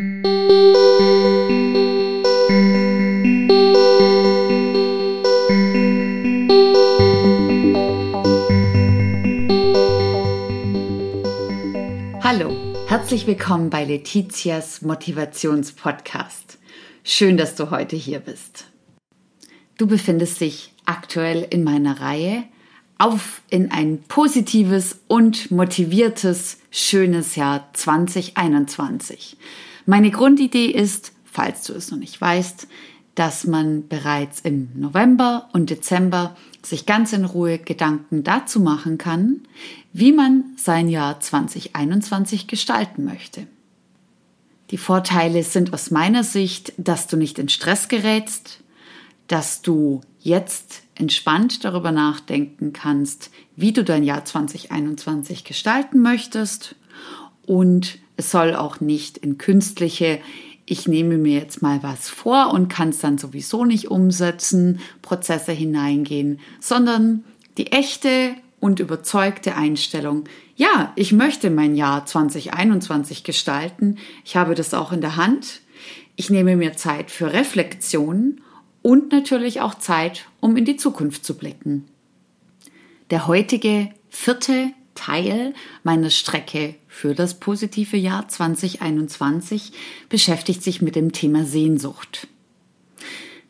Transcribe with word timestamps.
Hallo, 0.00 0.06
herzlich 12.86 13.26
willkommen 13.26 13.70
bei 13.70 13.84
Letizias 13.84 14.82
Motivationspodcast. 14.82 16.58
Schön, 17.02 17.36
dass 17.36 17.56
du 17.56 17.72
heute 17.72 17.96
hier 17.96 18.20
bist. 18.20 18.66
Du 19.78 19.88
befindest 19.88 20.40
dich 20.40 20.72
aktuell 20.84 21.44
in 21.50 21.64
meiner 21.64 22.00
Reihe 22.00 22.44
auf 22.98 23.42
in 23.48 23.70
ein 23.70 24.02
positives 24.08 24.98
und 25.06 25.50
motiviertes, 25.50 26.58
schönes 26.70 27.36
Jahr 27.36 27.68
2021. 27.72 29.36
Meine 29.86 30.10
Grundidee 30.10 30.66
ist, 30.66 31.12
falls 31.24 31.64
du 31.64 31.72
es 31.72 31.90
noch 31.90 31.98
nicht 31.98 32.20
weißt, 32.20 32.66
dass 33.14 33.46
man 33.46 33.88
bereits 33.88 34.40
im 34.40 34.68
November 34.74 35.48
und 35.52 35.70
Dezember 35.70 36.36
sich 36.62 36.86
ganz 36.86 37.12
in 37.12 37.24
Ruhe 37.24 37.58
Gedanken 37.58 38.22
dazu 38.22 38.60
machen 38.60 38.98
kann, 38.98 39.40
wie 39.92 40.12
man 40.12 40.44
sein 40.56 40.88
Jahr 40.88 41.18
2021 41.18 42.46
gestalten 42.46 43.04
möchte. 43.04 43.46
Die 44.70 44.78
Vorteile 44.78 45.42
sind 45.42 45.72
aus 45.72 45.90
meiner 45.90 46.22
Sicht, 46.22 46.72
dass 46.76 47.06
du 47.06 47.16
nicht 47.16 47.38
in 47.38 47.48
Stress 47.48 47.88
gerätst, 47.88 48.60
dass 49.28 49.62
du 49.62 50.00
jetzt 50.18 50.82
entspannt 50.94 51.64
darüber 51.64 51.92
nachdenken 51.92 52.72
kannst, 52.72 53.30
wie 53.54 53.72
du 53.72 53.84
dein 53.84 54.02
Jahr 54.02 54.24
2021 54.24 55.44
gestalten 55.44 56.00
möchtest. 56.00 56.74
Und 57.46 57.98
es 58.16 58.30
soll 58.30 58.56
auch 58.56 58.80
nicht 58.80 59.16
in 59.18 59.38
künstliche, 59.38 60.20
ich 60.66 60.88
nehme 60.88 61.16
mir 61.16 61.38
jetzt 61.38 61.62
mal 61.62 61.82
was 61.82 62.08
vor 62.10 62.52
und 62.52 62.68
kann 62.68 62.90
es 62.90 62.98
dann 62.98 63.16
sowieso 63.16 63.64
nicht 63.64 63.90
umsetzen, 63.90 64.80
Prozesse 65.02 65.52
hineingehen, 65.52 66.40
sondern 66.60 67.24
die 67.56 67.72
echte 67.72 68.34
und 68.60 68.80
überzeugte 68.80 69.54
Einstellung, 69.54 70.24
ja, 70.56 70.92
ich 70.96 71.12
möchte 71.12 71.50
mein 71.50 71.76
Jahr 71.76 72.04
2021 72.04 73.22
gestalten, 73.22 73.96
ich 74.24 74.36
habe 74.36 74.54
das 74.54 74.74
auch 74.74 74.92
in 74.92 75.00
der 75.00 75.16
Hand, 75.16 75.60
ich 76.16 76.28
nehme 76.28 76.56
mir 76.56 76.76
Zeit 76.76 77.10
für 77.10 77.32
Reflexion 77.32 78.40
und 78.82 79.12
natürlich 79.12 79.60
auch 79.60 79.74
Zeit, 79.74 80.26
um 80.40 80.56
in 80.56 80.64
die 80.64 80.76
Zukunft 80.76 81.24
zu 81.24 81.36
blicken. 81.36 81.86
Der 83.10 83.26
heutige 83.26 83.90
vierte 84.08 84.70
Teil 84.94 85.54
meiner 85.84 86.10
Strecke 86.10 86.74
für 86.88 87.14
das 87.14 87.38
positive 87.38 87.96
Jahr 87.96 88.28
2021 88.28 89.72
beschäftigt 90.08 90.62
sich 90.62 90.82
mit 90.82 90.96
dem 90.96 91.12
Thema 91.12 91.44
Sehnsucht. 91.44 92.26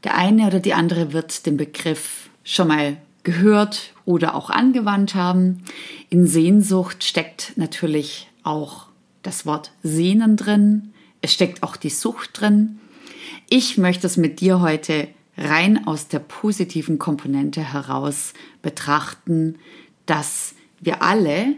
Der 0.04 0.16
eine 0.16 0.46
oder 0.46 0.60
die 0.60 0.74
andere 0.74 1.12
wird 1.12 1.46
den 1.46 1.56
Begriff 1.56 2.28
schon 2.44 2.68
mal 2.68 2.98
gehört 3.22 3.94
oder 4.04 4.34
auch 4.34 4.50
angewandt 4.50 5.14
haben. 5.14 5.64
In 6.10 6.26
Sehnsucht 6.26 7.02
steckt 7.02 7.52
natürlich 7.56 8.28
auch 8.42 8.86
das 9.22 9.44
Wort 9.46 9.72
Sehnen 9.82 10.36
drin. 10.36 10.92
Es 11.20 11.32
steckt 11.32 11.62
auch 11.62 11.76
die 11.76 11.90
Sucht 11.90 12.40
drin. 12.40 12.78
Ich 13.50 13.76
möchte 13.76 14.06
es 14.06 14.16
mit 14.16 14.40
dir 14.40 14.60
heute 14.60 15.08
rein 15.38 15.86
aus 15.86 16.08
der 16.08 16.18
positiven 16.18 16.98
Komponente 16.98 17.60
heraus 17.60 18.34
betrachten, 18.60 19.56
dass 20.06 20.54
wir 20.80 21.02
alle 21.02 21.54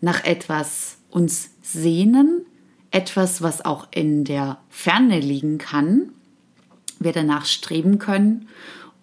nach 0.00 0.24
etwas 0.24 0.96
uns 1.10 1.50
sehnen, 1.62 2.46
etwas, 2.90 3.42
was 3.42 3.64
auch 3.64 3.88
in 3.90 4.24
der 4.24 4.58
Ferne 4.68 5.20
liegen 5.20 5.58
kann, 5.58 6.10
wir 6.98 7.12
danach 7.12 7.44
streben 7.44 7.98
können 7.98 8.48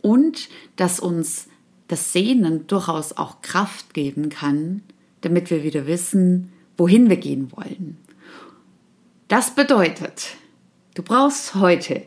und 0.02 0.50
dass 0.76 1.00
uns 1.00 1.48
das 1.88 2.14
Sehnen 2.14 2.68
durchaus 2.68 3.18
auch 3.18 3.42
Kraft 3.42 3.94
geben 3.94 4.30
kann, 4.30 4.82
damit 5.22 5.50
wir 5.50 5.64
wieder 5.64 5.86
wissen, 5.88 6.52
wohin 6.78 7.10
wir 7.10 7.18
gehen 7.18 7.52
wollen. 7.52 7.98
Das 9.28 9.54
bedeutet, 9.56 10.38
du 10.96 11.04
brauchst 11.04 11.56
heute 11.56 12.04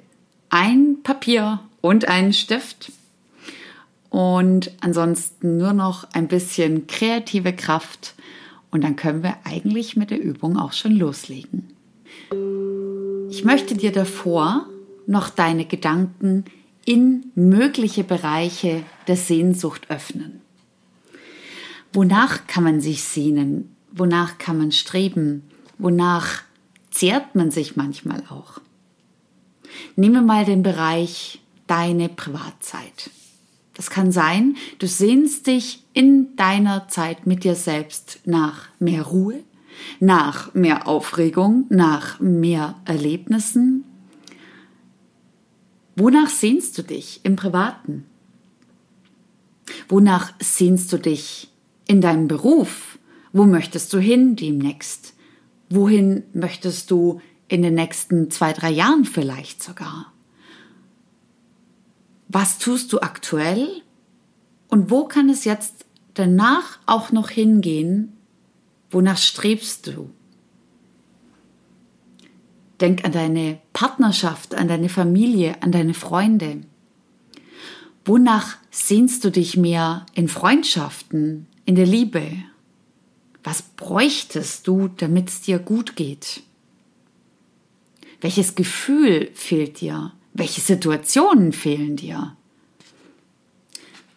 ein 0.49 1.03
Papier 1.03 1.61
und 1.85 2.09
einen 2.09 2.33
Stift. 2.33 2.93
Und 4.09 4.71
ansonsten 4.81 5.59
nur 5.59 5.75
noch 5.75 6.09
ein 6.15 6.29
bisschen 6.29 6.87
kreative 6.87 7.53
Kraft. 7.53 8.15
Und 8.71 8.85
dann 8.85 8.97
können 8.97 9.23
wir 9.23 9.37
eigentlich 9.45 9.95
mit 9.95 10.11
der 10.11 10.23
Übung 10.23 10.57
auch 10.57 10.73
schon 10.73 10.93
loslegen. 10.93 11.75
Ich 13.29 13.45
möchte 13.45 13.75
dir 13.77 13.93
davor 13.93 14.67
noch 15.07 15.29
deine 15.29 15.67
Gedanken 15.67 16.47
in 16.87 17.31
mögliche 17.35 18.03
Bereiche 18.03 18.83
der 19.07 19.17
Sehnsucht 19.17 19.91
öffnen. 19.91 20.41
Wonach 21.93 22.47
kann 22.47 22.65
man 22.65 22.81
sich 22.81 23.03
sehnen? 23.03 23.77
Wonach 23.93 24.39
kann 24.39 24.57
man 24.57 24.73
streben? 24.73 25.43
Wonach 25.77 26.45
zehrt 26.91 27.35
man 27.35 27.51
sich 27.51 27.77
manchmal 27.77 28.23
auch? 28.31 28.63
Nehmen 29.97 30.15
wir 30.15 30.23
mal 30.23 30.47
den 30.47 30.63
Bereich 30.63 31.41
deine 31.67 32.09
Privatzeit. 32.09 33.11
Das 33.75 33.91
kann 33.91 34.13
sein, 34.13 34.57
du 34.79 34.87
sehnst 34.87 35.47
dich 35.49 35.83
in 35.93 36.37
deiner 36.37 36.89
Zeit 36.89 37.27
mit 37.27 37.45
dir 37.45 37.57
selbst 37.57 38.21
nach 38.25 38.69
mehr 38.79 39.03
Ruhe, 39.03 39.41
nach 39.99 40.55
mehr 40.55 40.87
Aufregung, 40.87 41.67
nach 41.71 42.21
mehr 42.21 42.77
Erlebnissen. 42.85 43.85
Wonach 45.97 46.29
sehnst 46.29 46.79
du 46.79 46.83
dich 46.83 47.21
im 47.25 47.37
Privaten? 47.37 48.05
Wonach 49.89 50.33
sehnst 50.41 50.93
du 50.93 50.99
dich 50.99 51.51
in 51.87 52.01
deinem 52.01 52.29
Beruf? 52.29 52.99
Wo 53.33 53.45
möchtest 53.45 53.93
du 53.93 53.99
hin 53.99 54.37
demnächst? 54.37 55.15
Wohin 55.69 56.23
möchtest 56.33 56.91
du 56.91 57.21
in 57.49 57.63
den 57.63 57.75
nächsten 57.75 58.31
zwei, 58.31 58.53
drei 58.53 58.71
Jahren 58.71 59.05
vielleicht 59.05 59.63
sogar? 59.63 60.14
Was 62.35 62.59
tust 62.59 62.93
du 62.93 62.99
aktuell 62.99 63.69
und 64.67 64.91
wo 64.91 65.05
kann 65.05 65.31
es 65.31 65.45
jetzt 65.45 65.87
danach 66.15 66.81
auch 66.85 67.13
noch 67.13 67.31
hingehen, 67.31 68.13
wonach 68.91 69.19
strebst 69.19 69.87
du? 69.87 70.11
Denk 72.81 73.05
an 73.05 73.13
deine 73.13 73.61
Partnerschaft, 73.73 74.57
an 74.57 74.67
deine 74.67 74.89
Familie, 74.89 75.63
an 75.63 75.71
deine 75.71 75.95
Freunde. 75.95 76.63
Wonach 78.05 78.57
sehnst 78.73 79.23
du 79.23 79.31
dich 79.31 79.57
mehr 79.57 80.05
in 80.15 80.27
Freundschaften, 80.27 81.47
in 81.65 81.77
der 81.77 81.87
Liebe? 81.87 82.33
Was 83.45 83.63
bräuchtest 83.63 84.67
du, 84.67 84.89
damit 84.89 85.29
es 85.29 85.41
dir 85.43 85.61
gut 85.61 85.95
geht? 85.95 86.43
Welches 88.21 88.57
Gefühl 88.57 89.31
fehlt 89.35 89.81
dir? 89.81 90.13
Welche 90.35 90.61
Situationen 90.61 91.53
fehlen 91.53 91.97
dir? 91.97 92.37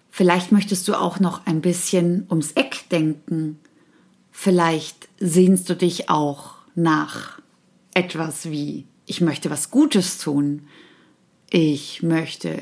Vielleicht 0.10 0.52
möchtest 0.52 0.88
du 0.88 0.96
auch 0.96 1.20
noch 1.20 1.46
ein 1.46 1.62
bisschen 1.62 2.26
ums 2.32 2.54
Eck 2.54 2.90
denken. 2.90 3.60
Vielleicht 4.32 5.08
sehnst 5.20 5.70
du 5.70 5.76
dich 5.76 6.10
auch 6.10 6.56
nach 6.74 7.40
etwas 7.94 8.50
wie, 8.50 8.86
ich 9.06 9.22
möchte 9.22 9.52
was 9.52 9.70
Gutes 9.70 10.18
tun. 10.18 10.64
Ich 11.52 12.02
möchte 12.02 12.60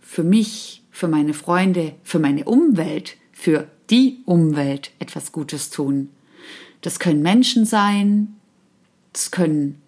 für 0.00 0.22
mich, 0.22 0.82
für 0.90 1.08
meine 1.08 1.32
Freunde, 1.32 1.94
für 2.02 2.18
meine 2.18 2.44
Umwelt, 2.44 3.16
für 3.32 3.66
die 3.88 4.20
Umwelt 4.26 4.90
etwas 4.98 5.32
Gutes 5.32 5.70
tun. 5.70 6.10
Das 6.82 6.98
können 6.98 7.22
Menschen 7.22 7.64
sein, 7.64 8.36
das 9.14 9.30
können 9.30 9.80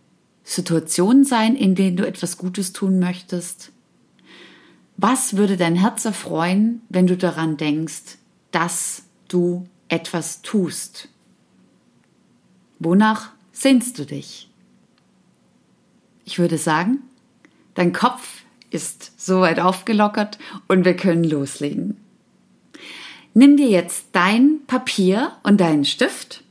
Situationen 0.52 1.24
sein, 1.24 1.56
in 1.56 1.74
denen 1.74 1.96
du 1.96 2.06
etwas 2.06 2.36
Gutes 2.36 2.72
tun 2.72 2.98
möchtest? 2.98 3.72
Was 4.98 5.36
würde 5.36 5.56
dein 5.56 5.76
Herz 5.76 6.04
erfreuen, 6.04 6.82
wenn 6.90 7.06
du 7.06 7.16
daran 7.16 7.56
denkst, 7.56 8.18
dass 8.50 9.04
du 9.28 9.66
etwas 9.88 10.42
tust? 10.42 11.08
Wonach 12.78 13.30
sehnst 13.52 13.98
du 13.98 14.04
dich? 14.04 14.50
Ich 16.24 16.38
würde 16.38 16.58
sagen, 16.58 16.98
dein 17.74 17.92
Kopf 17.94 18.42
ist 18.70 19.12
soweit 19.16 19.58
aufgelockert 19.58 20.38
und 20.68 20.84
wir 20.84 20.96
können 20.96 21.24
loslegen. 21.24 21.96
Nimm 23.32 23.56
dir 23.56 23.68
jetzt 23.68 24.06
dein 24.12 24.60
Papier 24.66 25.32
und 25.42 25.60
deinen 25.60 25.86
Stift 25.86 26.44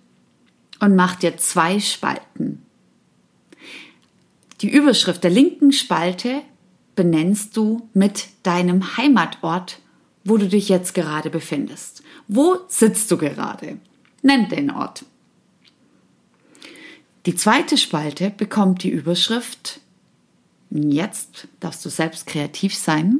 und 0.79 0.95
mach 0.95 1.15
dir 1.15 1.37
zwei 1.37 1.79
Spalten. 1.79 2.63
Die 4.61 4.69
Überschrift 4.69 5.23
der 5.23 5.31
linken 5.31 5.71
Spalte 5.71 6.41
benennst 6.95 7.57
du 7.57 7.89
mit 7.93 8.27
deinem 8.43 8.97
Heimatort, 8.97 9.79
wo 10.23 10.37
du 10.37 10.47
dich 10.47 10.69
jetzt 10.69 10.93
gerade 10.93 11.29
befindest. 11.29 12.03
Wo 12.27 12.57
sitzt 12.67 13.09
du 13.11 13.17
gerade? 13.17 13.77
Nenn 14.21 14.49
den 14.49 14.69
Ort. 14.69 15.05
Die 17.25 17.35
zweite 17.35 17.77
Spalte 17.77 18.29
bekommt 18.29 18.83
die 18.83 18.89
Überschrift 18.89 19.81
Jetzt 20.71 21.49
darfst 21.59 21.83
du 21.83 21.89
selbst 21.89 22.27
kreativ 22.27 22.75
sein. 22.75 23.19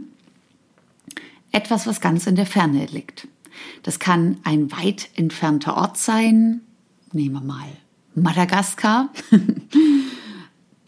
Etwas, 1.52 1.86
was 1.86 2.00
ganz 2.00 2.26
in 2.26 2.38
der 2.38 2.46
Ferne 2.46 2.86
liegt. 2.86 3.28
Das 3.84 4.00
kann 4.00 4.38
ein 4.44 4.72
weit 4.72 5.10
entfernter 5.16 5.76
Ort 5.76 5.98
sein. 5.98 6.62
Nehmen 7.12 7.36
wir 7.36 7.42
mal 7.42 7.68
Madagaskar. 8.16 9.10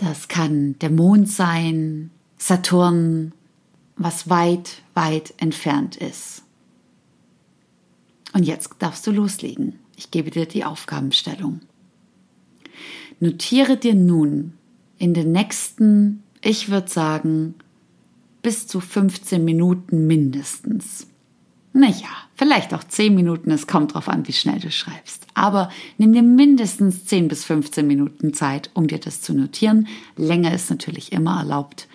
Das 0.03 0.27
kann 0.27 0.77
der 0.79 0.89
Mond 0.89 1.29
sein, 1.29 2.09
Saturn, 2.37 3.31
was 3.95 4.29
weit, 4.29 4.81
weit 4.93 5.33
entfernt 5.37 5.95
ist. 5.95 6.43
Und 8.33 8.43
jetzt 8.43 8.69
darfst 8.79 9.07
du 9.07 9.11
loslegen. 9.11 9.79
Ich 9.95 10.11
gebe 10.11 10.29
dir 10.29 10.45
die 10.45 10.65
Aufgabenstellung. 10.65 11.61
Notiere 13.21 13.77
dir 13.77 13.95
nun 13.95 14.51
in 14.97 15.13
den 15.13 15.31
nächsten, 15.31 16.23
ich 16.41 16.69
würde 16.69 16.89
sagen, 16.89 17.55
bis 18.41 18.67
zu 18.67 18.81
15 18.81 19.45
Minuten 19.45 20.05
mindestens. 20.05 21.07
Naja, 21.75 22.09
vielleicht 22.35 22.71
auch 22.75 22.83
10 22.83 23.15
Minuten, 23.15 23.49
es 23.49 23.65
kommt 23.65 23.95
drauf 23.95 24.07
an, 24.07 24.27
wie 24.27 24.33
schnell 24.33 24.59
du 24.59 24.69
schreibst. 24.69 25.25
Aber 25.33 25.71
nimm 25.97 26.13
dir 26.13 26.21
mindestens 26.21 27.05
10 27.05 27.27
bis 27.27 27.43
15 27.45 27.85
Minuten 27.85 28.33
Zeit, 28.35 28.69
um 28.75 28.87
dir 28.87 28.99
das 28.99 29.21
zu 29.21 29.33
notieren. 29.33 29.87
Länger 30.15 30.53
ist 30.53 30.69
natürlich 30.69 31.11
immer 31.11 31.39
erlaubt. 31.39 31.87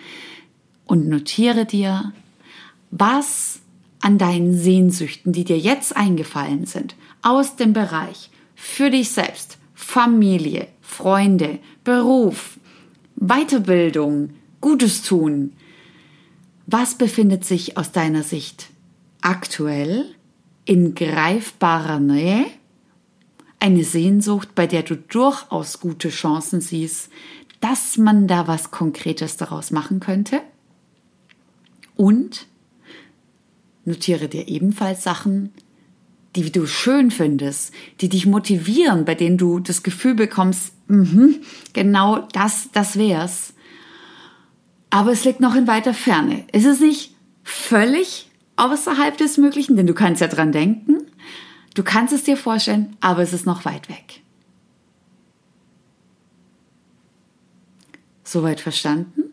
Und 0.85 1.07
notiere 1.07 1.65
dir, 1.65 2.11
was 2.91 3.61
an 4.01 4.17
deinen 4.17 4.53
Sehnsüchten, 4.53 5.31
die 5.31 5.45
dir 5.45 5.57
jetzt 5.57 5.95
eingefallen 5.95 6.65
sind, 6.65 6.95
aus 7.21 7.55
dem 7.55 7.71
Bereich 7.71 8.29
für 8.55 8.89
dich 8.89 9.11
selbst, 9.11 9.57
Familie, 9.73 10.67
Freunde, 10.81 11.59
Beruf, 11.85 12.59
Weiterbildung, 13.15 14.31
Gutes 14.59 15.03
tun. 15.03 15.53
Was 16.67 16.95
befindet 16.95 17.45
sich 17.45 17.77
aus 17.77 17.93
deiner 17.93 18.23
Sicht 18.23 18.69
aktuell 19.21 20.15
in 20.65 20.95
greifbarer 20.95 21.99
Nähe? 21.99 22.45
Eine 23.59 23.83
Sehnsucht, 23.83 24.55
bei 24.55 24.67
der 24.67 24.83
du 24.83 24.95
durchaus 24.95 25.79
gute 25.79 26.09
Chancen 26.09 26.61
siehst, 26.61 27.09
dass 27.59 27.97
man 27.97 28.27
da 28.27 28.47
was 28.47 28.71
Konkretes 28.71 29.37
daraus 29.37 29.71
machen 29.71 29.99
könnte? 29.99 30.41
Und 31.95 32.47
notiere 33.83 34.29
dir 34.29 34.47
ebenfalls 34.47 35.03
Sachen, 35.03 35.51
die 36.35 36.51
du 36.51 36.67
schön 36.67 37.11
findest, 37.11 37.73
die 38.01 38.09
dich 38.09 38.25
motivieren, 38.25 39.03
bei 39.03 39.15
denen 39.15 39.37
du 39.37 39.59
das 39.59 39.83
Gefühl 39.83 40.13
bekommst, 40.13 40.73
mh, 40.87 41.39
genau 41.73 42.27
das, 42.31 42.69
das 42.71 42.97
wär's. 42.97 43.53
Aber 44.89 45.11
es 45.11 45.25
liegt 45.25 45.39
noch 45.39 45.55
in 45.55 45.67
weiter 45.67 45.93
Ferne. 45.93 46.45
Ist 46.51 46.65
es 46.65 46.79
nicht 46.79 47.15
völlig 47.43 48.28
außerhalb 48.59 49.17
des 49.17 49.37
Möglichen? 49.37 49.75
Denn 49.75 49.87
du 49.87 49.93
kannst 49.93 50.21
ja 50.21 50.27
dran 50.27 50.51
denken, 50.51 50.97
du 51.73 51.83
kannst 51.83 52.13
es 52.13 52.23
dir 52.23 52.37
vorstellen, 52.37 52.95
aber 52.99 53.21
es 53.21 53.33
ist 53.33 53.45
noch 53.45 53.65
weit 53.65 53.89
weg. 53.89 54.21
Soweit 58.23 58.59
verstanden? 58.59 59.23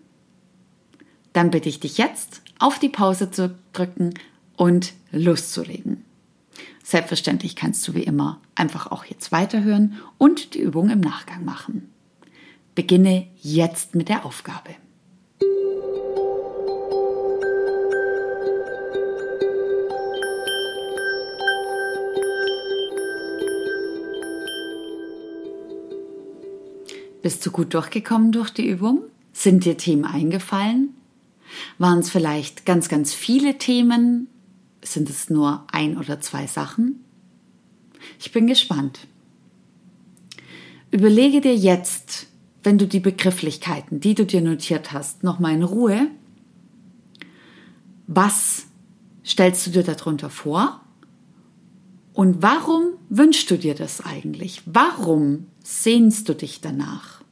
Dann 1.32 1.50
bitte 1.50 1.69
ich 1.69 1.81
dich 1.81 1.99
jetzt, 1.99 2.40
auf 2.58 2.78
die 2.78 2.88
Pause 2.88 3.31
zu 3.31 3.55
drücken 3.75 4.14
und 4.56 4.94
loszulegen. 5.12 6.02
Selbstverständlich 6.82 7.56
kannst 7.56 7.87
du 7.87 7.94
wie 7.94 8.05
immer 8.05 8.40
einfach 8.55 8.90
auch 8.90 9.05
jetzt 9.05 9.32
weiterhören 9.32 10.00
und 10.17 10.55
die 10.55 10.61
Übung 10.61 10.88
im 10.88 11.00
Nachgang 11.00 11.44
machen. 11.44 11.90
Beginne 12.75 13.26
jetzt 13.43 13.94
mit 13.94 14.08
der 14.08 14.25
Aufgabe. 14.25 14.70
Bist 27.26 27.44
du 27.44 27.50
gut 27.50 27.75
durchgekommen 27.75 28.31
durch 28.31 28.50
die 28.50 28.69
Übung? 28.69 29.00
Sind 29.32 29.64
dir 29.64 29.76
Themen 29.76 30.05
eingefallen? 30.05 30.94
Waren 31.76 31.99
es 31.99 32.08
vielleicht 32.08 32.64
ganz, 32.64 32.88
ganz 32.88 33.14
viele 33.14 33.58
Themen? 33.58 34.28
Sind 34.81 35.11
es 35.11 35.28
nur 35.28 35.67
ein 35.73 35.99
oder 35.99 36.20
zwei 36.20 36.46
Sachen? 36.46 37.05
Ich 38.20 38.31
bin 38.31 38.46
gespannt. 38.46 39.08
Überlege 40.93 41.40
dir 41.40 41.56
jetzt, 41.56 42.28
wenn 42.62 42.78
du 42.78 42.87
die 42.87 43.00
Begrifflichkeiten, 43.00 43.99
die 43.99 44.14
du 44.14 44.25
dir 44.25 44.40
notiert 44.40 44.93
hast, 44.93 45.25
nochmal 45.25 45.55
in 45.55 45.64
Ruhe, 45.64 46.06
was 48.06 48.67
stellst 49.25 49.67
du 49.67 49.70
dir 49.72 49.82
darunter 49.82 50.31
vor? 50.31 50.81
Und 52.12 52.40
warum 52.40 52.93
wünschst 53.08 53.50
du 53.50 53.58
dir 53.58 53.75
das 53.75 54.00
eigentlich? 54.00 54.62
Warum 54.64 55.49
sehnst 55.66 56.28
du 56.28 56.34
dich 56.34 56.60
danach? 56.60 57.22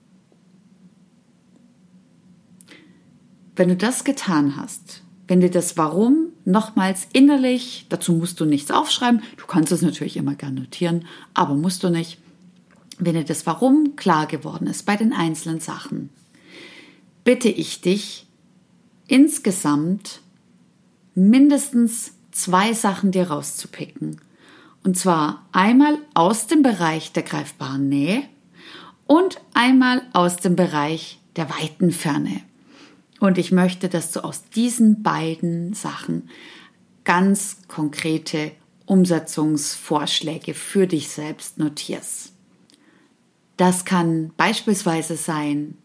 Wenn 3.54 3.68
du 3.68 3.76
das 3.76 4.02
getan 4.02 4.56
hast, 4.56 5.02
wenn 5.28 5.40
dir 5.40 5.50
das 5.50 5.76
Warum 5.76 6.30
nochmals 6.44 7.06
innerlich, 7.12 7.86
dazu 7.88 8.12
musst 8.12 8.40
du 8.40 8.44
nichts 8.44 8.72
aufschreiben, 8.72 9.22
du 9.36 9.46
kannst 9.46 9.70
es 9.70 9.82
natürlich 9.82 10.16
immer 10.16 10.34
gerne 10.34 10.62
notieren, 10.62 11.06
aber 11.32 11.54
musst 11.54 11.84
du 11.84 11.90
nicht. 11.90 12.18
Wenn 12.98 13.14
dir 13.14 13.24
das 13.24 13.46
Warum 13.46 13.94
klar 13.94 14.26
geworden 14.26 14.66
ist 14.66 14.82
bei 14.84 14.96
den 14.96 15.12
einzelnen 15.12 15.60
Sachen, 15.60 16.10
bitte 17.22 17.48
ich 17.48 17.82
dich, 17.82 18.26
insgesamt 19.06 20.20
mindestens 21.14 22.14
zwei 22.32 22.72
Sachen 22.72 23.12
dir 23.12 23.30
rauszupicken. 23.30 24.20
Und 24.84 24.98
zwar 24.98 25.46
einmal 25.52 25.98
aus 26.12 26.46
dem 26.46 26.62
Bereich 26.62 27.12
der 27.12 27.22
greifbaren 27.22 27.88
Nähe 27.88 28.22
und 29.06 29.40
einmal 29.54 30.02
aus 30.12 30.36
dem 30.36 30.56
Bereich 30.56 31.18
der 31.36 31.48
weiten 31.50 31.90
Ferne. 31.90 32.42
Und 33.18 33.38
ich 33.38 33.50
möchte, 33.50 33.88
dass 33.88 34.12
du 34.12 34.22
aus 34.22 34.44
diesen 34.50 35.02
beiden 35.02 35.72
Sachen 35.72 36.28
ganz 37.04 37.58
konkrete 37.66 38.52
Umsetzungsvorschläge 38.86 40.52
für 40.52 40.86
dich 40.86 41.08
selbst 41.08 41.58
notierst. 41.58 42.32
Das 43.56 43.86
kann 43.86 44.32
beispielsweise 44.36 45.16
sein, 45.16 45.78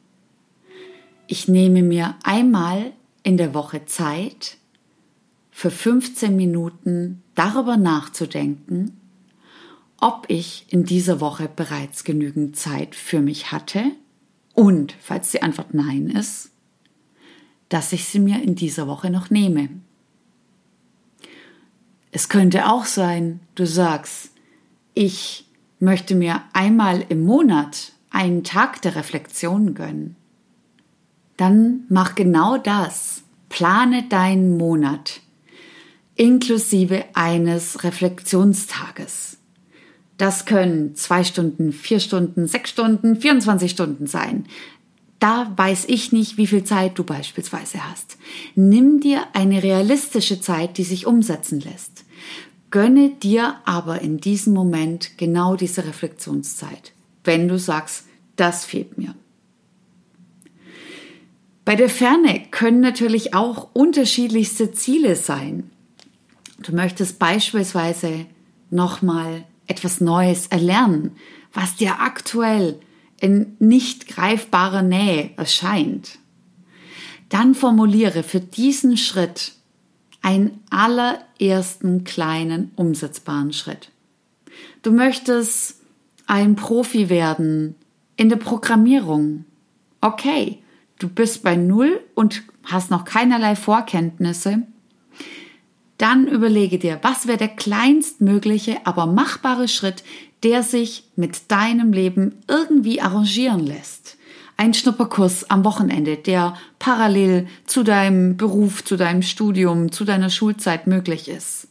ich 1.27 1.47
nehme 1.47 1.83
mir 1.83 2.15
einmal 2.23 2.91
in 3.23 3.37
der 3.37 3.53
Woche 3.53 3.85
Zeit, 3.85 4.57
für 5.51 5.71
15 5.71 6.35
Minuten 6.35 7.21
darüber 7.39 7.77
nachzudenken, 7.77 8.99
ob 10.01 10.25
ich 10.27 10.65
in 10.67 10.83
dieser 10.83 11.21
Woche 11.21 11.49
bereits 11.53 12.03
genügend 12.03 12.57
Zeit 12.57 12.95
für 12.95 13.21
mich 13.21 13.53
hatte 13.53 13.93
und, 14.53 14.93
falls 14.99 15.31
die 15.31 15.41
Antwort 15.41 15.73
Nein 15.73 16.09
ist, 16.09 16.51
dass 17.69 17.93
ich 17.93 18.05
sie 18.05 18.19
mir 18.19 18.43
in 18.43 18.55
dieser 18.55 18.87
Woche 18.87 19.09
noch 19.09 19.29
nehme. 19.29 19.69
Es 22.11 22.27
könnte 22.27 22.67
auch 22.67 22.83
sein, 22.83 23.39
du 23.55 23.65
sagst, 23.65 24.31
ich 24.93 25.45
möchte 25.79 26.15
mir 26.15 26.41
einmal 26.51 27.05
im 27.07 27.23
Monat 27.23 27.93
einen 28.09 28.43
Tag 28.43 28.81
der 28.81 28.97
Reflexion 28.97 29.75
gönnen. 29.75 30.17
Dann 31.37 31.85
mach 31.87 32.15
genau 32.15 32.57
das. 32.57 33.23
Plane 33.47 34.03
deinen 34.09 34.57
Monat 34.57 35.21
inklusive 36.19 37.05
eines 37.13 37.83
Reflexionstages. 37.85 39.37
Das 40.17 40.45
können 40.45 40.95
zwei 40.95 41.23
Stunden, 41.23 41.71
vier 41.71 42.01
Stunden, 42.01 42.45
sechs 42.45 42.71
Stunden, 42.71 43.15
24 43.15 43.71
Stunden 43.71 44.05
sein. 44.05 44.45
Da 45.19 45.53
weiß 45.55 45.85
ich 45.87 46.11
nicht, 46.11 46.37
wie 46.37 46.47
viel 46.47 46.65
Zeit 46.65 46.99
du 46.99 47.05
beispielsweise 47.05 47.89
hast. 47.89 48.17
Nimm 48.53 48.99
dir 48.99 49.27
eine 49.31 49.63
realistische 49.63 50.41
Zeit, 50.41 50.77
die 50.77 50.83
sich 50.83 51.07
umsetzen 51.07 51.61
lässt. 51.61 52.03
Gönne 52.69 53.11
dir 53.11 53.55
aber 53.63 54.01
in 54.01 54.17
diesem 54.17 54.53
Moment 54.53 55.17
genau 55.17 55.55
diese 55.55 55.85
Reflexionszeit, 55.85 56.91
wenn 57.23 57.47
du 57.47 57.57
sagst, 57.57 58.05
das 58.35 58.65
fehlt 58.65 58.97
mir. 58.97 59.15
Bei 61.63 61.77
der 61.77 61.89
Ferne 61.89 62.43
können 62.51 62.81
natürlich 62.81 63.33
auch 63.33 63.69
unterschiedlichste 63.73 64.73
Ziele 64.73 65.15
sein. 65.15 65.71
Du 66.63 66.75
möchtest 66.75 67.19
beispielsweise 67.19 68.25
nochmal 68.69 69.45
etwas 69.67 70.01
Neues 70.01 70.47
erlernen, 70.47 71.15
was 71.53 71.75
dir 71.75 72.01
aktuell 72.01 72.79
in 73.19 73.55
nicht 73.59 74.07
greifbarer 74.07 74.81
Nähe 74.81 75.31
erscheint, 75.37 76.19
dann 77.29 77.53
formuliere 77.53 78.23
für 78.23 78.39
diesen 78.39 78.97
Schritt 78.97 79.53
einen 80.21 80.59
allerersten 80.69 82.03
kleinen 82.03 82.71
umsetzbaren 82.75 83.53
Schritt. 83.53 83.89
Du 84.81 84.91
möchtest 84.91 85.81
ein 86.25 86.55
Profi 86.55 87.09
werden 87.09 87.75
in 88.15 88.29
der 88.29 88.35
Programmierung. 88.37 89.45
Okay, 90.01 90.59
du 90.99 91.07
bist 91.07 91.43
bei 91.43 91.55
Null 91.55 92.01
und 92.15 92.43
hast 92.63 92.91
noch 92.91 93.05
keinerlei 93.05 93.55
Vorkenntnisse. 93.55 94.63
Dann 95.99 96.27
überlege 96.27 96.79
dir, 96.79 96.97
was 97.01 97.27
wäre 97.27 97.37
der 97.37 97.49
kleinstmögliche, 97.49 98.77
aber 98.85 99.05
machbare 99.05 99.67
Schritt, 99.67 100.03
der 100.43 100.63
sich 100.63 101.03
mit 101.17 101.51
deinem 101.51 101.91
Leben 101.91 102.37
irgendwie 102.47 103.01
arrangieren 103.01 103.59
lässt. 103.59 104.17
Ein 104.55 104.73
Schnupperkurs 104.73 105.49
am 105.49 105.65
Wochenende, 105.65 106.15
der 106.15 106.55
parallel 106.79 107.47
zu 107.65 107.83
deinem 107.83 108.37
Beruf, 108.37 108.85
zu 108.85 108.95
deinem 108.95 109.21
Studium, 109.21 109.91
zu 109.91 110.05
deiner 110.05 110.29
Schulzeit 110.29 110.87
möglich 110.87 111.27
ist. 111.27 111.67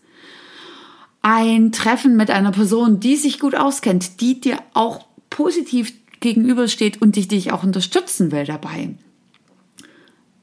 Ein 1.22 1.72
Treffen 1.72 2.14
mit 2.16 2.30
einer 2.30 2.52
Person, 2.52 3.00
die 3.00 3.16
sich 3.16 3.40
gut 3.40 3.54
auskennt, 3.54 4.20
die 4.20 4.42
dir 4.42 4.58
auch 4.74 5.06
positiv 5.30 5.94
gegenübersteht 6.20 7.00
und 7.00 7.16
dich, 7.16 7.28
dich 7.28 7.50
auch 7.52 7.62
unterstützen 7.62 8.30
will 8.30 8.44
dabei. 8.44 8.90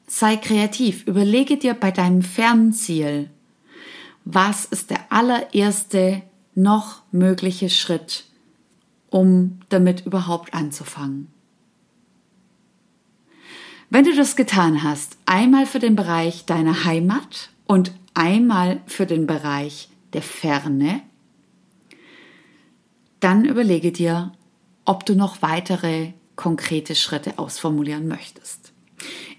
Sei 0.08 0.36
kreativ, 0.36 1.06
überlege 1.06 1.56
dir 1.56 1.74
bei 1.74 1.92
deinem 1.92 2.22
Fernziel, 2.22 3.30
was 4.26 4.64
ist 4.64 4.90
der 4.90 5.12
allererste 5.12 6.20
noch 6.56 7.02
mögliche 7.12 7.70
Schritt, 7.70 8.24
um 9.08 9.60
damit 9.68 10.04
überhaupt 10.04 10.52
anzufangen. 10.52 11.28
Wenn 13.88 14.04
du 14.04 14.16
das 14.16 14.34
getan 14.34 14.82
hast, 14.82 15.16
einmal 15.26 15.64
für 15.64 15.78
den 15.78 15.94
Bereich 15.94 16.44
deiner 16.44 16.84
Heimat 16.84 17.50
und 17.66 17.92
einmal 18.14 18.80
für 18.86 19.06
den 19.06 19.28
Bereich 19.28 19.90
der 20.12 20.22
Ferne, 20.22 21.02
dann 23.20 23.44
überlege 23.44 23.92
dir, 23.92 24.32
ob 24.84 25.06
du 25.06 25.14
noch 25.14 25.40
weitere 25.40 26.14
konkrete 26.34 26.96
Schritte 26.96 27.38
ausformulieren 27.38 28.08
möchtest. 28.08 28.72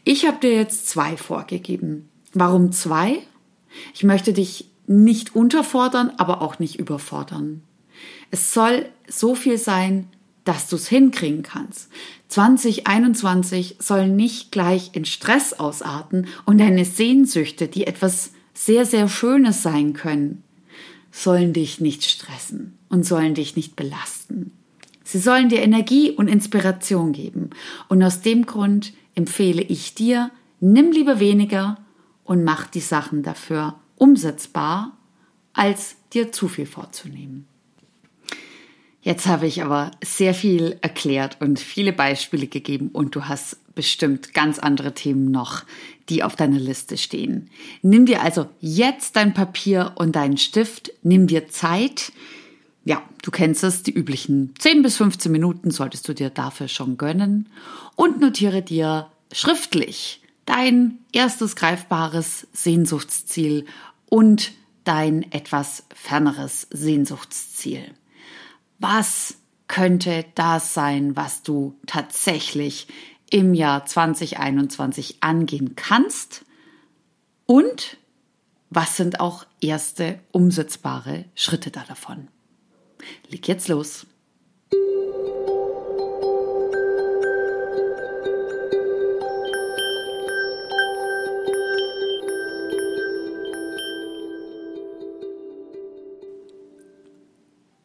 Ich 0.05 0.25
habe 0.25 0.39
dir 0.39 0.53
jetzt 0.53 0.87
zwei 0.87 1.17
vorgegeben. 1.17 2.07
Warum 2.33 2.71
zwei? 2.71 3.21
Ich 3.93 4.03
möchte 4.03 4.31
dich 4.31 4.69
nicht 4.87 5.35
unterfordern, 5.35 6.11
aber 6.17 6.41
auch 6.41 6.59
nicht 6.59 6.79
überfordern. 6.79 7.61
Es 8.31 8.53
soll 8.53 8.85
so 9.07 9.35
viel 9.35 9.57
sein, 9.57 10.07
dass 10.45 10.69
du 10.69 10.77
es 10.77 10.87
hinkriegen 10.87 11.43
kannst. 11.43 11.89
2021 12.29 13.75
soll 13.79 14.07
nicht 14.07 14.51
gleich 14.51 14.91
in 14.93 15.03
Stress 15.03 15.53
ausarten 15.53 16.27
und 16.45 16.59
deine 16.59 16.85
Sehnsüchte, 16.85 17.67
die 17.67 17.85
etwas 17.85 18.31
sehr, 18.53 18.85
sehr 18.85 19.09
Schönes 19.09 19.61
sein 19.61 19.93
können, 19.93 20.43
sollen 21.11 21.51
dich 21.51 21.81
nicht 21.81 22.05
stressen 22.05 22.77
und 22.89 23.05
sollen 23.05 23.33
dich 23.33 23.55
nicht 23.55 23.75
belasten. 23.75 24.51
Sie 25.03 25.19
sollen 25.19 25.49
dir 25.49 25.61
Energie 25.61 26.11
und 26.11 26.27
Inspiration 26.27 27.11
geben. 27.11 27.49
Und 27.87 28.03
aus 28.03 28.21
dem 28.21 28.45
Grund 28.45 28.93
empfehle 29.15 29.61
ich 29.61 29.95
dir, 29.95 30.31
nimm 30.59 30.91
lieber 30.91 31.19
weniger 31.19 31.77
und 32.23 32.43
mach 32.43 32.67
die 32.67 32.81
Sachen 32.81 33.23
dafür 33.23 33.75
umsetzbar, 33.97 34.97
als 35.53 35.95
dir 36.13 36.31
zu 36.31 36.47
viel 36.47 36.65
vorzunehmen. 36.65 37.47
Jetzt 39.01 39.25
habe 39.25 39.47
ich 39.47 39.63
aber 39.63 39.91
sehr 40.03 40.33
viel 40.33 40.77
erklärt 40.81 41.37
und 41.39 41.59
viele 41.59 41.93
Beispiele 41.93 42.47
gegeben 42.47 42.89
und 42.91 43.15
du 43.15 43.25
hast 43.25 43.57
bestimmt 43.73 44.33
ganz 44.33 44.59
andere 44.59 44.93
Themen 44.93 45.31
noch, 45.31 45.63
die 46.09 46.23
auf 46.23 46.35
deiner 46.35 46.59
Liste 46.59 46.97
stehen. 46.97 47.49
Nimm 47.81 48.05
dir 48.05 48.21
also 48.21 48.47
jetzt 48.59 49.15
dein 49.15 49.33
Papier 49.33 49.93
und 49.95 50.15
deinen 50.15 50.37
Stift, 50.37 50.91
nimm 51.03 51.27
dir 51.27 51.47
Zeit, 51.47 52.11
ja, 52.83 53.01
du 53.21 53.31
kennst 53.31 53.63
es, 53.63 53.83
die 53.83 53.93
üblichen 53.93 54.53
10 54.59 54.81
bis 54.81 54.97
15 54.97 55.31
Minuten 55.31 55.71
solltest 55.71 56.07
du 56.07 56.13
dir 56.13 56.29
dafür 56.29 56.67
schon 56.67 56.97
gönnen 56.97 57.47
und 57.95 58.19
notiere 58.19 58.61
dir 58.61 59.07
schriftlich 59.31 60.21
dein 60.47 60.97
erstes 61.11 61.55
greifbares 61.55 62.47
Sehnsuchtsziel 62.53 63.65
und 64.09 64.53
dein 64.83 65.31
etwas 65.31 65.83
ferneres 65.93 66.67
Sehnsuchtsziel. 66.71 67.93
Was 68.79 69.35
könnte 69.67 70.25
das 70.33 70.73
sein, 70.73 71.15
was 71.15 71.43
du 71.43 71.77
tatsächlich 71.85 72.87
im 73.29 73.53
Jahr 73.53 73.85
2021 73.85 75.21
angehen 75.21 75.75
kannst? 75.75 76.45
Und 77.45 77.97
was 78.69 78.95
sind 78.95 79.19
auch 79.19 79.45
erste 79.59 80.19
umsetzbare 80.31 81.25
Schritte 81.35 81.71
da 81.71 81.83
davon? 81.83 82.29
Leg 83.29 83.47
jetzt 83.47 83.67
los. 83.67 84.07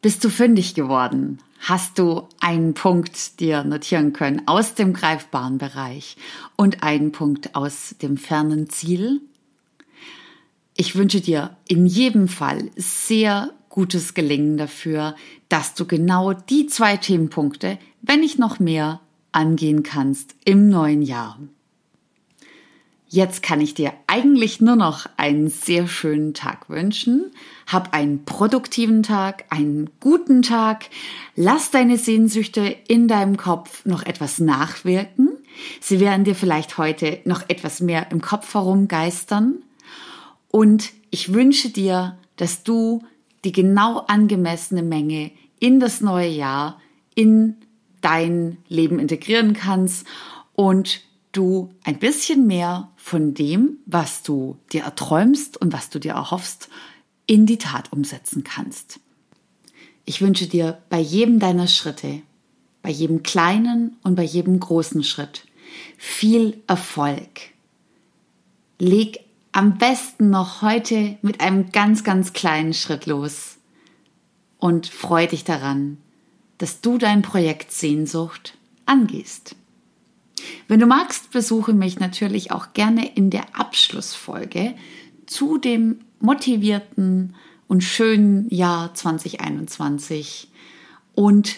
Bist 0.03 0.21
du 0.25 0.29
fündig 0.29 0.75
geworden? 0.75 1.39
Hast 1.61 1.97
du 1.97 2.27
einen 2.41 2.73
Punkt 2.73 3.39
dir 3.39 3.63
notieren 3.63 4.11
können 4.11 4.41
aus 4.47 4.75
dem 4.75 4.91
greifbaren 4.91 5.59
Bereich 5.59 6.17
und 6.57 6.83
einen 6.83 7.13
Punkt 7.13 7.55
aus 7.55 7.95
dem 8.01 8.17
fernen 8.17 8.69
Ziel? 8.69 9.21
Ich 10.75 10.97
wünsche 10.97 11.21
dir 11.21 11.55
in 11.69 11.85
jedem 11.85 12.27
Fall 12.27 12.69
sehr 12.75 13.51
gutes 13.69 14.13
Gelingen 14.13 14.57
dafür, 14.57 15.15
dass 15.47 15.73
du 15.73 15.85
genau 15.85 16.33
die 16.33 16.67
zwei 16.67 16.97
Themenpunkte, 16.97 17.79
wenn 18.01 18.19
nicht 18.19 18.37
noch 18.37 18.59
mehr, 18.59 18.99
angehen 19.31 19.83
kannst 19.83 20.35
im 20.43 20.67
neuen 20.67 21.01
Jahr. 21.01 21.39
Jetzt 23.13 23.43
kann 23.43 23.61
ich 23.61 23.75
dir 23.75 23.93
eigentlich 24.07 24.59
nur 24.59 24.75
noch 24.75 25.05
einen 25.17 25.47
sehr 25.47 25.85
schönen 25.85 26.33
Tag 26.33 26.67
wünschen. 26.67 27.29
Hab 27.67 27.93
einen 27.93 28.25
produktiven 28.25 29.03
Tag, 29.03 29.43
einen 29.51 29.91
guten 29.99 30.41
Tag. 30.41 30.85
Lass 31.35 31.69
deine 31.69 31.99
Sehnsüchte 31.99 32.75
in 32.87 33.07
deinem 33.07 33.37
Kopf 33.37 33.85
noch 33.85 34.01
etwas 34.01 34.39
nachwirken. 34.39 35.29
Sie 35.79 35.99
werden 35.99 36.23
dir 36.23 36.33
vielleicht 36.33 36.79
heute 36.79 37.19
noch 37.25 37.47
etwas 37.49 37.81
mehr 37.81 38.09
im 38.09 38.19
Kopf 38.19 38.51
herumgeistern. 38.55 39.61
Und 40.49 40.89
ich 41.11 41.33
wünsche 41.33 41.69
dir, 41.69 42.17
dass 42.37 42.63
du 42.63 43.03
die 43.45 43.51
genau 43.51 43.99
angemessene 44.07 44.81
Menge 44.81 45.29
in 45.59 45.79
das 45.79 46.01
neue 46.01 46.29
Jahr 46.29 46.81
in 47.13 47.57
dein 48.01 48.57
Leben 48.69 48.97
integrieren 48.97 49.53
kannst 49.53 50.07
und 50.55 51.01
du 51.33 51.73
ein 51.83 51.99
bisschen 51.99 52.47
mehr 52.47 52.89
von 52.95 53.33
dem, 53.33 53.77
was 53.85 54.23
du 54.23 54.57
dir 54.71 54.83
erträumst 54.83 55.57
und 55.57 55.73
was 55.73 55.89
du 55.89 55.99
dir 55.99 56.13
erhoffst, 56.13 56.69
in 57.25 57.45
die 57.45 57.57
Tat 57.57 57.91
umsetzen 57.91 58.43
kannst. 58.43 58.99
Ich 60.05 60.21
wünsche 60.21 60.47
dir 60.47 60.81
bei 60.89 60.99
jedem 60.99 61.39
deiner 61.39 61.67
Schritte, 61.67 62.21
bei 62.81 62.89
jedem 62.89 63.23
kleinen 63.23 63.97
und 64.03 64.15
bei 64.15 64.23
jedem 64.23 64.59
großen 64.59 65.03
Schritt 65.03 65.45
viel 65.97 66.61
Erfolg. 66.67 67.41
Leg 68.79 69.19
am 69.51 69.77
besten 69.77 70.29
noch 70.29 70.61
heute 70.61 71.17
mit 71.21 71.41
einem 71.41 71.71
ganz, 71.71 72.03
ganz 72.03 72.33
kleinen 72.33 72.73
Schritt 72.73 73.05
los 73.05 73.57
und 74.59 74.87
freu 74.87 75.27
dich 75.27 75.43
daran, 75.43 75.97
dass 76.57 76.81
du 76.81 76.97
dein 76.97 77.21
Projekt 77.21 77.71
Sehnsucht 77.71 78.57
angehst. 78.85 79.55
Wenn 80.67 80.79
du 80.79 80.85
magst, 80.85 81.31
besuche 81.31 81.73
mich 81.73 81.99
natürlich 81.99 82.51
auch 82.51 82.73
gerne 82.73 83.15
in 83.15 83.29
der 83.29 83.59
Abschlussfolge 83.59 84.75
zu 85.25 85.57
dem 85.57 85.99
motivierten 86.19 87.35
und 87.67 87.83
schönen 87.83 88.47
Jahr 88.49 88.93
2021 88.93 90.49
und 91.15 91.55